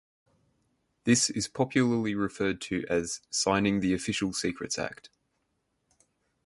This 1.03 1.29
is 1.29 1.47
popularly 1.47 2.15
referred 2.15 2.59
to 2.61 2.85
as 2.89 3.21
"signing 3.29 3.81
the 3.81 3.93
Official 3.93 4.33
Secrets 4.33 4.79
Act". 4.79 5.11